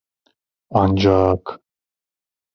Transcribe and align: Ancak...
Ancak... 0.79 1.43